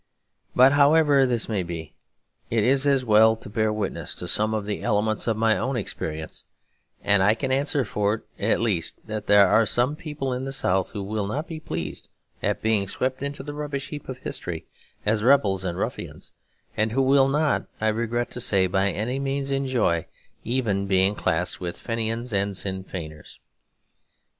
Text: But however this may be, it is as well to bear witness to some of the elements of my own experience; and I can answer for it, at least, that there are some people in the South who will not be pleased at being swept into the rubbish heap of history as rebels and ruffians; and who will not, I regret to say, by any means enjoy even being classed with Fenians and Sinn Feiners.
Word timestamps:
But 0.55 0.71
however 0.71 1.27
this 1.27 1.47
may 1.47 1.61
be, 1.61 1.93
it 2.49 2.63
is 2.63 2.87
as 2.87 3.05
well 3.05 3.35
to 3.35 3.47
bear 3.51 3.71
witness 3.71 4.15
to 4.15 4.27
some 4.27 4.51
of 4.55 4.65
the 4.65 4.81
elements 4.81 5.27
of 5.27 5.37
my 5.37 5.55
own 5.55 5.77
experience; 5.77 6.43
and 7.03 7.21
I 7.21 7.35
can 7.35 7.51
answer 7.51 7.85
for 7.85 8.15
it, 8.15 8.21
at 8.39 8.61
least, 8.61 8.95
that 9.05 9.27
there 9.27 9.47
are 9.47 9.63
some 9.63 9.95
people 9.95 10.33
in 10.33 10.43
the 10.43 10.51
South 10.51 10.89
who 10.89 11.03
will 11.03 11.27
not 11.27 11.47
be 11.47 11.59
pleased 11.59 12.09
at 12.41 12.63
being 12.63 12.87
swept 12.87 13.21
into 13.21 13.43
the 13.43 13.53
rubbish 13.53 13.89
heap 13.89 14.09
of 14.09 14.17
history 14.17 14.65
as 15.05 15.21
rebels 15.23 15.63
and 15.63 15.77
ruffians; 15.77 16.31
and 16.75 16.93
who 16.93 17.01
will 17.03 17.27
not, 17.27 17.67
I 17.79 17.89
regret 17.89 18.31
to 18.31 18.41
say, 18.41 18.65
by 18.65 18.89
any 18.89 19.19
means 19.19 19.51
enjoy 19.51 20.07
even 20.43 20.87
being 20.87 21.13
classed 21.13 21.59
with 21.61 21.77
Fenians 21.79 22.33
and 22.33 22.57
Sinn 22.57 22.83
Feiners. 22.85 23.37